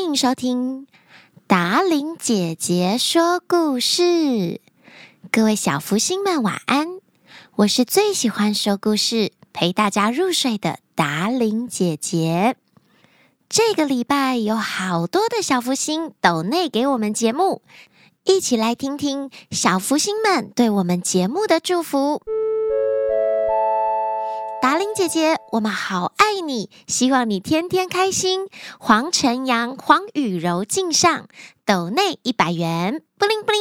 [0.00, 0.86] 欢迎收听
[1.46, 4.58] 达伶姐姐说故事。
[5.30, 6.88] 各位小福星们，晚安！
[7.56, 12.56] 我是最喜欢说故事、陪大家入睡的达伶姐姐。
[13.50, 17.60] 这个礼拜有好多的小福星抖内给我们节目，
[18.24, 22.22] 一起来听听小福星们对我们节目的祝福。
[24.62, 28.46] 达伶姐姐，我们好爱你，希望你天天开心。
[28.78, 31.28] 黄晨阳、黄雨柔敬上
[31.64, 33.60] 抖内一百元，布灵布灵。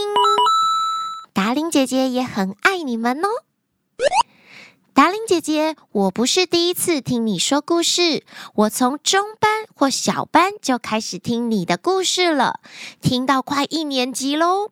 [1.31, 3.29] 达伶姐姐也很爱你们哦。
[4.93, 8.25] 达伶姐姐，我不是第一次听你说故事，
[8.55, 12.59] 我从中班或小班就开始听你的故事了，
[12.99, 14.71] 听到快一年级喽。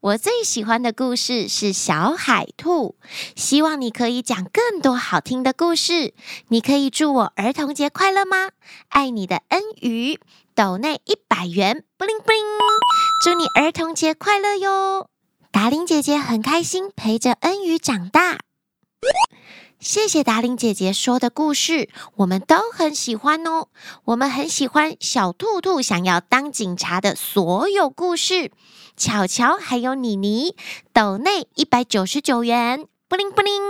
[0.00, 2.96] 我最喜欢的故事是小海兔，
[3.34, 6.14] 希望你可以讲更多好听的故事。
[6.48, 8.50] 你可以祝我儿童节快乐吗？
[8.88, 10.20] 爱你的恩瑜，
[10.54, 12.40] 抖内一百元，布灵布灵，
[13.24, 15.08] 祝你儿童节快乐哟！
[15.50, 18.38] 达令姐姐很开心陪着恩瑜长大。
[19.86, 23.68] 谢谢达伶姐姐说的故事，我们都很喜欢哦。
[24.06, 28.50] 我们很喜欢小兔兔想要当警察的所有故事。
[28.96, 30.56] 巧巧还有妮妮，
[30.92, 33.62] 抖内一百九十九元，布灵布灵。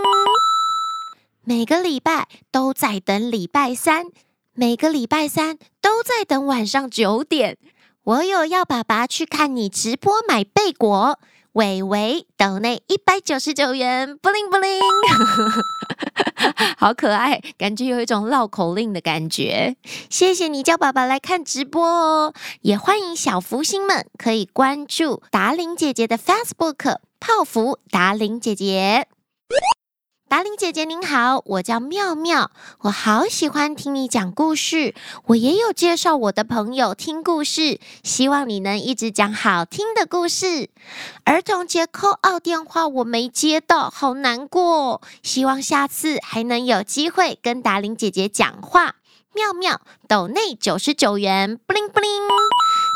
[1.43, 4.07] 每个礼拜都在等礼拜三，
[4.53, 7.59] 每个礼拜三都在等晚上九点。
[8.01, 11.19] 我有要爸爸去看你直播买贝果。
[11.57, 14.79] 伟伟抖内一百九十九元，布灵布灵，
[16.77, 19.75] 好可爱，感觉有一种绕口令的感觉。
[20.07, 29.07] 谢谢你叫爸爸来看直播哦，也欢迎小福星们可以关注达玲姐姐的 Facebook 泡芙达玲姐姐。
[30.29, 34.93] 达伶姐姐您好，我叫妙妙，我好喜欢听你讲故事，
[35.27, 40.69] 我也有介绍我的朋友听故事，希望你能一直讲好听的故事。
[41.23, 48.95] 儿童节扣二电话我没接到，好难过，希望下次还能有机会跟达伶姐姐讲话。
[49.33, 52.09] 妙妙抖内九十九元，布灵布灵。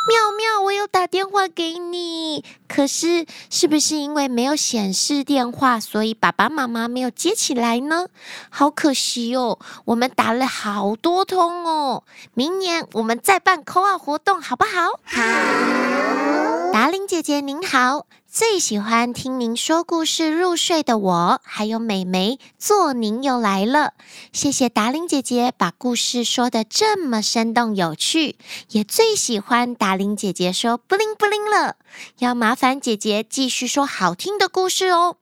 [0.08, 8.08] 妙妙，我有打电话给你，可是是不是因为没有显示电话，所以爸爸妈妈没有接起来呢？
[8.50, 12.04] 好可惜哦，我们打了好多通哦。
[12.34, 15.00] 明年我们再办 call out 活动，好不好？
[15.06, 16.72] 好。
[16.74, 18.08] 达玲姐姐您好。
[18.34, 23.92] 最喜欢听您说故事入睡的我，还有美眉做您又来了。
[24.32, 28.38] 谢谢达伶姐姐把故事说得这么生动有趣，
[28.70, 31.76] 也最喜欢达伶姐姐说布灵布灵了。
[32.20, 35.18] 要麻烦姐姐继续说好听的故事哦。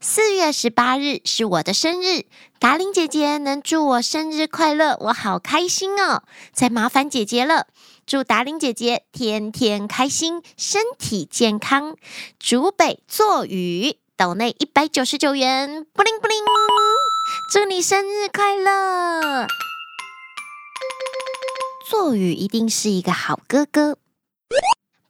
[0.00, 2.26] 四月十八日是我的生日，
[2.60, 6.22] 达伶姐姐能祝我生日快乐，我好开心哦。
[6.52, 7.66] 再麻烦姐姐了。
[8.06, 11.96] 祝达玲姐姐天天开心，身体健康。
[12.38, 16.36] 竹北作雨岛内一百九十九元，布灵布灵，
[17.50, 19.46] 祝你生日快乐！
[21.88, 23.96] 作雨一定是一个好哥哥。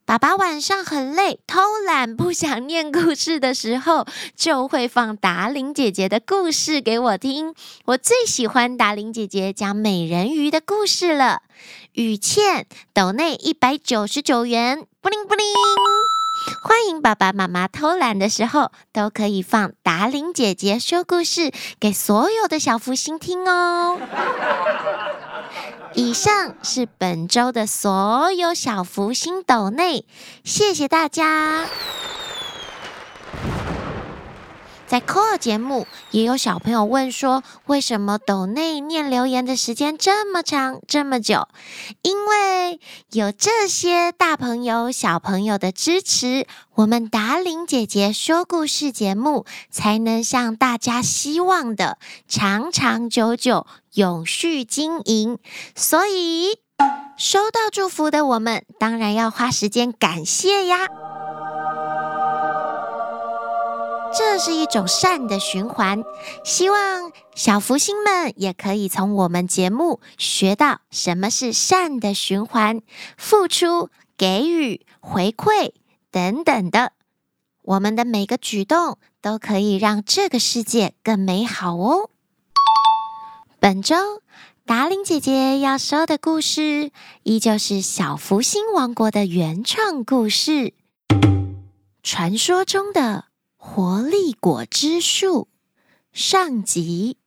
[0.07, 4.05] 爸爸晚上很累，偷懒不想念故事的时候，
[4.35, 7.55] 就会放达玲姐姐的故事给我听。
[7.85, 11.41] 我最喜欢达玲姐姐讲美人鱼的故事了。
[11.93, 15.43] 雨倩抖内一百九十九元，布灵布灵。
[16.61, 23.97] 欢迎爸爸妈妈偷懒的时候，都可以放达玲姐姐说故事给所有的小福星听哦。
[25.95, 30.05] 以上是本周的所有小福星斗内，
[30.43, 31.65] 谢谢大家。
[34.95, 41.49] 在 call 节目，也有小朋友问说，为什么抖内念留言的时间这么长这么久？
[42.01, 42.79] 因为
[43.11, 51.97] 有这些大朋友小朋友的支持，我们达玲姐姐说故事节目才能像大家希望的
[52.29, 55.39] 长长久久、永续经营。
[55.75, 56.57] 所以
[57.17, 60.87] 收到祝福的我们，当然要花时间感谢呀。
[64.17, 66.01] 这是一种善的循环，
[66.45, 72.81] 希望小福星们也可以从我们节目学到什么是善的循环，
[73.17, 75.73] 付出、给予、回馈
[76.11, 76.93] 等等的，
[77.63, 82.09] 我们的每个举动都可以让这个世界更美好哦。
[83.59, 83.95] 本周
[84.65, 86.91] 达伶姐姐要说的故事，
[87.23, 90.73] 依旧是小福星王国的原创故事，
[92.01, 93.24] 传说中的。
[93.67, 95.49] 活力果汁树
[96.13, 97.17] 上集，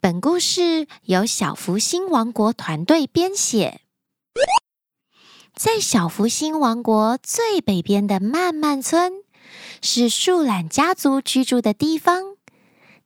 [0.00, 3.82] 本故事由小福星王国团队编写。
[5.54, 9.12] 在小福星王国最北边的漫漫村，
[9.82, 12.36] 是树懒家族居住的地方。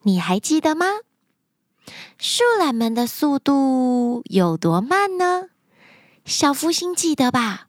[0.03, 0.87] 你还记得吗？
[2.19, 5.49] 树懒们的速度有多慢呢？
[6.27, 7.69] 小福星记得吧？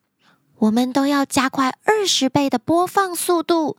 [0.58, 3.78] 我们都要加快二十倍的播放速度，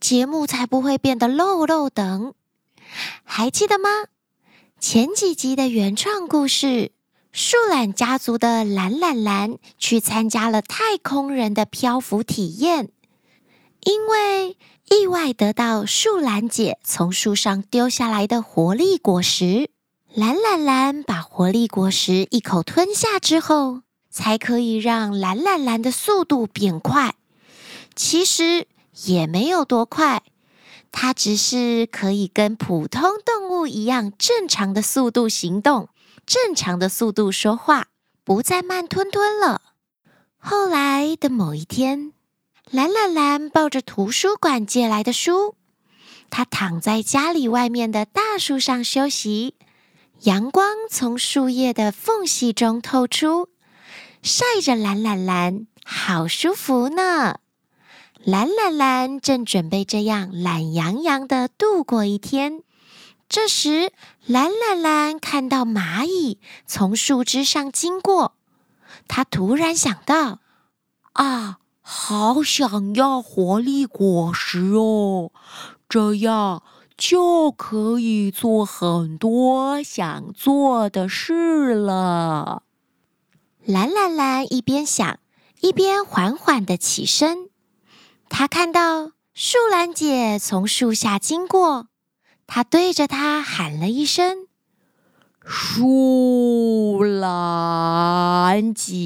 [0.00, 2.34] 节目才不会变得漏漏等。
[3.22, 3.88] 还记得吗？
[4.80, 6.90] 前几集的原创故事，
[7.32, 12.88] 树懒家族的懒懒懒去参加了太空人的漂浮体验，
[13.84, 14.56] 因为
[14.88, 19.70] 意外得到树懒姐从树上丢下来的活力果实。
[20.12, 27.14] 懒懒懒把活力果实一口吞下之后，才可以让懒懒懒的速度变快。
[27.94, 28.66] 其实
[29.04, 30.22] 也没有多快。
[30.92, 35.88] 它只是可以跟普通动物一样正常的速度行动，
[36.26, 37.86] 正常的速度说话，
[38.24, 39.62] 不再慢吞吞了。
[40.38, 42.12] 后来的某一天，
[42.70, 45.54] 懒懒懒抱着图书馆借来的书，
[46.30, 49.54] 它躺在家里外面的大树上休息，
[50.22, 53.48] 阳光从树叶的缝隙中透出，
[54.22, 57.39] 晒着懒懒懒，好舒服呢。
[58.24, 62.62] 懒懒懒正准备这样懒洋洋地度过一天，
[63.30, 63.92] 这时
[64.26, 68.34] 懒懒懒看到蚂蚁从树枝上经过，
[69.08, 70.40] 他突然想到：
[71.14, 75.32] 啊，好想要活力果实哦，
[75.88, 76.62] 这样
[76.98, 82.64] 就可以做很多想做的事了。
[83.64, 85.18] 懒懒懒一边想，
[85.62, 87.49] 一边缓缓地起身。
[88.32, 91.88] 他看到树懒姐从树下经过，
[92.46, 94.46] 他对着她喊了一声
[95.44, 98.96] ：“树懒姐。”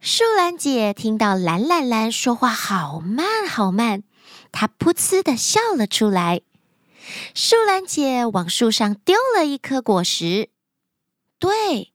[0.00, 4.04] 树懒姐听到懒懒懒说话好慢好慢，
[4.52, 6.40] 她噗呲的笑了出来。
[7.34, 10.48] 树懒姐往树上丢了一颗果实，
[11.38, 11.91] 对。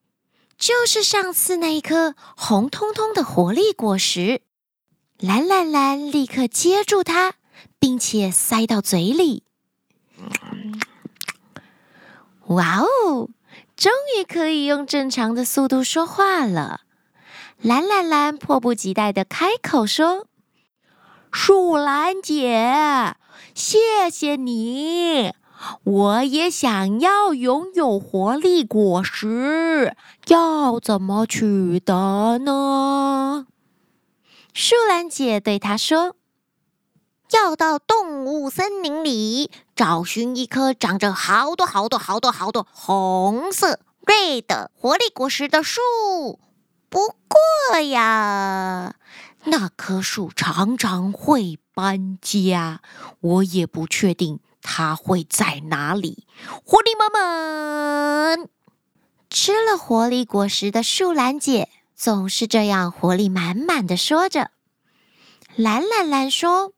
[0.58, 4.42] 就是上次那一颗红彤彤的活力果实，
[5.20, 7.34] 懒懒懒立刻接住它，
[7.80, 9.44] 并且塞到嘴里。
[12.48, 13.30] 哇哦，
[13.76, 16.82] 终于可以用正常的速度说话了！
[17.62, 20.28] 懒懒懒迫不及待的开口说
[21.32, 23.16] ：“树懒姐，
[23.54, 25.34] 谢谢你。”
[25.84, 29.96] 我也想要拥有活力果实，
[30.28, 33.48] 要怎么取得呢？
[34.54, 36.16] 树懒姐对他说
[37.32, 45.82] ：“要到动物森林里找寻一棵长着好多好多好多好多红色 red 活力果实的树。
[46.90, 48.96] 不过呀，
[49.44, 52.82] 那棵树常常会搬家，
[53.20, 56.26] 我也不确定。”它会在哪里？
[56.64, 58.50] 活力满满，
[59.30, 64.52] 吃了活力果实的树懒姐总是这样活力满满的说着。
[65.56, 66.74] 懒懒懒说：“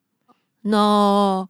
[0.64, 1.50] 那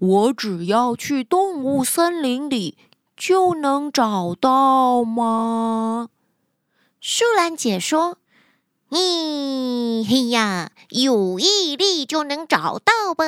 [0.00, 2.76] 我只要去动物森林里
[3.16, 6.08] 就能找到吗？”
[7.00, 8.18] 树懒姐说
[8.90, 13.24] ：“你嘿呀，有毅力就能找到吧，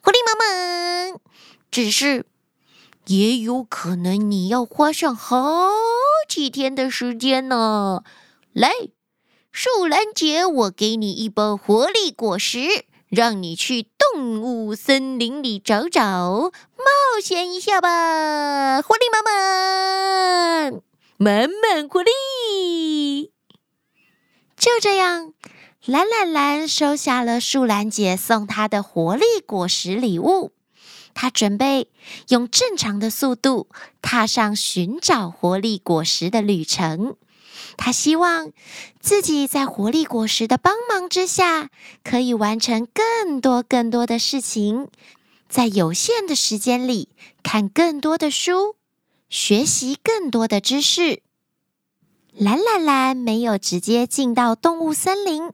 [0.00, 1.20] 活力满满。”
[1.74, 2.24] 只是，
[3.08, 5.72] 也有可能你要花上好
[6.28, 8.04] 几天的时间呢。
[8.52, 8.70] 来，
[9.50, 18.80] 树懒姐，我给你一包活力果实，让你去动物森林里找找，冒险一下吧！
[18.80, 20.80] 活力满满，
[21.16, 23.32] 满满活力。
[24.56, 25.34] 就这样，
[25.86, 30.52] 懒懒懒收下了树懒姐送她的活力果实礼物。
[31.14, 31.88] 他准备
[32.28, 33.68] 用正常的速度
[34.02, 37.16] 踏上寻找活力果实的旅程。
[37.76, 38.52] 他希望
[39.00, 41.70] 自己在活力果实的帮忙之下，
[42.02, 44.88] 可以完成更多更多的事情，
[45.48, 47.08] 在有限的时间里
[47.42, 48.76] 看更多的书，
[49.28, 51.22] 学习更多的知识。
[52.36, 55.52] 懒懒懒没有直接进到动物森林，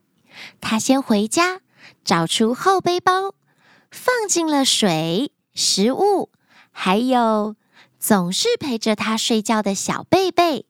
[0.60, 1.60] 他先回家，
[2.02, 3.34] 找出后背包，
[3.90, 5.32] 放进了水。
[5.60, 6.30] 食物，
[6.72, 7.54] 还有
[7.98, 10.64] 总是陪着他睡觉的小贝贝，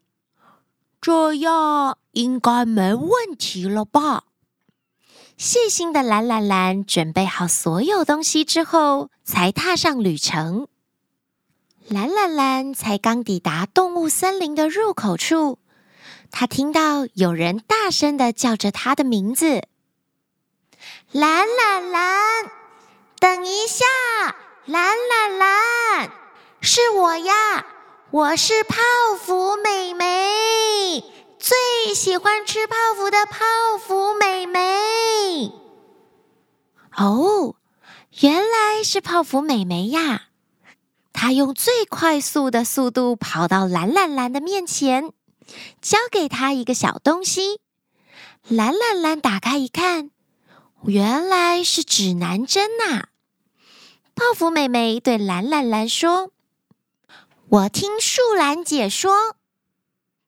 [1.00, 4.25] 这样应该没问题了吧？
[5.37, 10.66] 细心的懒懒懒准备好所有东西之后，才踏上旅程。
[11.87, 15.61] 蓝蓝蓝才刚抵达动物森林的入口处，
[16.32, 19.62] 他听到有人大声的叫着他的名字
[21.12, 22.50] ：“蓝蓝蓝，
[23.20, 23.87] 等一下！
[24.66, 26.12] 蓝蓝蓝，
[26.60, 27.66] 是我呀，
[28.10, 28.76] 我是泡
[29.18, 31.02] 芙美眉，
[31.38, 33.38] 最喜欢吃泡芙的泡
[33.78, 35.50] 芙美眉。”
[36.94, 37.56] 哦，
[38.20, 40.24] 原来是泡芙美眉呀！
[41.14, 45.10] 她用最快速的速度跑到蓝蓝蓝的面前，
[45.80, 47.60] 交给他一个小东西。
[48.46, 50.10] 蓝蓝蓝打开一看，
[50.84, 53.06] 原来是指南针呐！
[54.20, 56.30] 泡芙美眉对蓝蓝蓝说
[57.48, 59.34] ：“我听树懒姐说，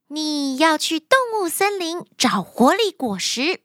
[0.09, 3.61] 你要去动物森林找活力果实，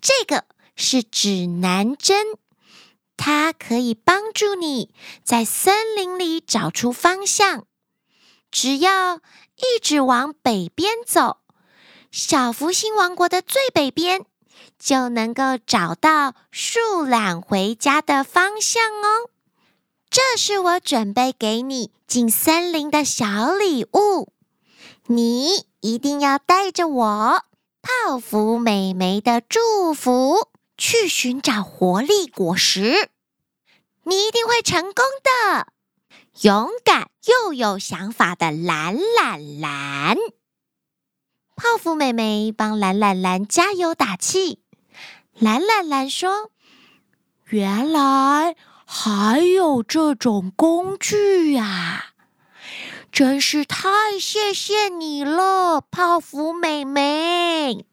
[0.00, 0.44] 这个
[0.76, 2.38] 是指南针。”
[3.18, 7.66] 它可以帮助你在森林里找出方向。
[8.52, 11.38] 只要一直往北边走，
[12.12, 14.26] 小福星王国的最北边，
[14.84, 19.30] 就能够找到树懒回家的方向哦。
[20.10, 24.30] 这是我准备给你进森林的小礼物，
[25.06, 27.44] 你一定要带着我
[27.80, 30.50] 泡芙美眉的祝福。
[30.76, 33.08] 去寻找活力果实，
[34.02, 35.68] 你一定会成功的。
[36.40, 40.16] 勇敢又有想法的蓝蓝蓝，
[41.54, 44.63] 泡芙美眉帮懒懒蓝加油打气。
[45.38, 46.50] 蓝蓝蓝说
[47.50, 48.54] ：“原来
[48.86, 52.12] 还有这种工具呀，
[53.10, 57.84] 真是太谢谢你了，泡芙美眉。”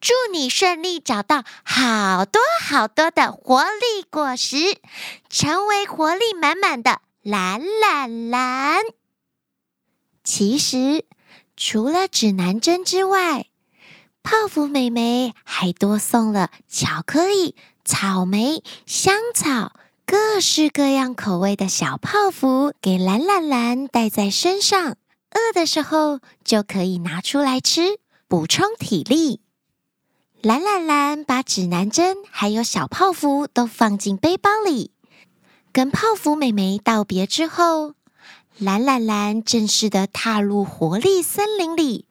[0.00, 4.80] 祝你顺利找到好多好多的活力果实，
[5.28, 8.80] 成为活力满满的蓝蓝蓝。
[10.24, 11.04] 其实，
[11.54, 13.49] 除了指南针之外，
[14.22, 19.72] 泡芙美眉还多送了巧克力、草莓、香草，
[20.06, 24.96] 各式各样口味的小泡芙给蓝蓝蓝带在身上，
[25.30, 27.98] 饿的时候就可以拿出来吃，
[28.28, 29.40] 补充体力。
[30.42, 34.92] 蓝蓝蓝把指南针还有小泡芙都放进背包里，
[35.72, 37.94] 跟泡芙美眉道别之后，
[38.60, 42.04] 蓝蓝蓝正式的踏入活力森林里，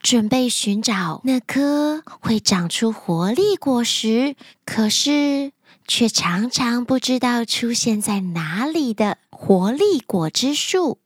[0.00, 5.50] 准备寻找那颗会长出活力果实，可是
[5.88, 10.98] 却常常不知道出现在哪里的活力果汁树。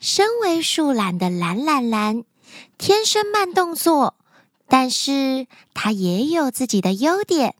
[0.00, 2.24] 身为树懒的蓝蓝蓝，
[2.78, 4.14] 天生慢动作。
[4.66, 7.54] 但是他也有自己的优点，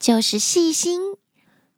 [0.00, 1.00] 就是细心。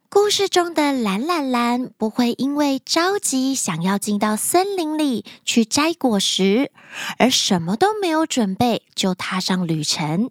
[0.08, 6.70] 故事中的蓝蓝蓝不会因为着急想要进到森林里去摘果实，
[7.18, 10.30] 而什么都没有准备就踏上旅程。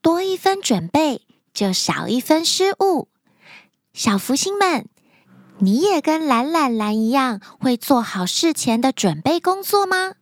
[0.00, 3.08] 多一分准备，就少一分失误。
[3.92, 4.86] 小福星们，
[5.58, 10.14] 你也跟蓝蓝蓝一样，会做好事前的准备工作吗？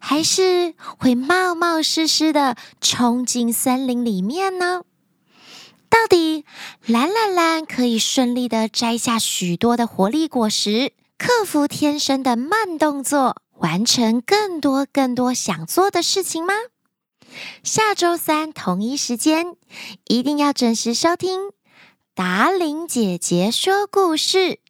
[0.00, 4.82] 还是会冒冒失失的冲进森林里面呢？
[5.90, 6.44] 到底
[6.86, 16.54] 蓝蓝蓝可以顺利的摘下许多的活力果实，克服天生的慢动作，完成更多更多想做的事情吗？
[17.62, 19.56] 下周三同一时间，
[20.06, 21.50] 一定要准时收听
[22.14, 24.60] 达伶姐姐说故事，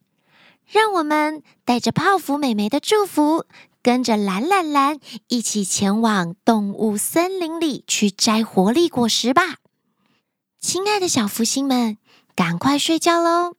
[0.66, 3.44] 让我们带着泡芙美眉的祝福。
[3.80, 4.98] 跟着蓝蓝蓝
[5.28, 9.58] 一起前往动物森林里去摘活力果实吧，
[10.60, 11.98] 亲爱的小福星们，
[12.34, 13.54] 赶快睡觉喽！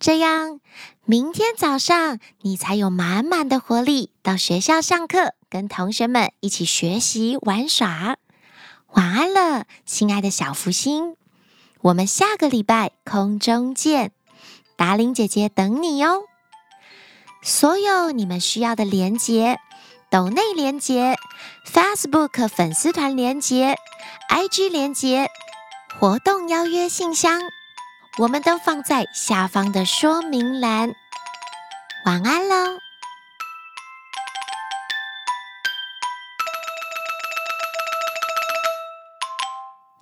[0.00, 0.60] 这样
[1.04, 8.16] 明天早上你才有满满的活力到学校上课，跟同学们一起学习玩耍。
[8.94, 11.16] 晚安了，亲爱的小福星，
[11.82, 14.10] 我们下个礼拜空中见，
[14.76, 16.24] 达令姐姐等你哟。
[17.42, 19.58] 所有你们需要的连接。
[20.10, 21.16] 抖内连接、
[21.64, 23.76] Facebook 粉丝团连接、
[24.28, 25.30] IG 连接、
[25.98, 27.40] 活动邀约信箱，
[28.18, 30.94] 我们都放在下方的说明栏。
[32.06, 32.78] 晚安喽！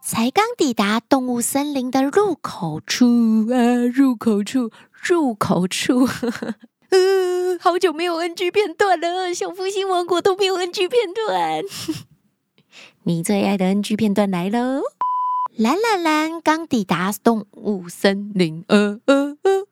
[0.01, 3.57] 才刚抵达动物森林的入口处啊，
[3.93, 6.07] 入口处，入口处。
[6.07, 6.55] 呵 呵
[6.91, 11.65] 呃，好久没有 NG 片段了，小福星王国都没有 NG 片段。
[13.03, 14.83] 你最爱的 NG 片段来喽！
[15.59, 19.68] 蓝蓝蓝刚抵达动物森林，呃呃呃。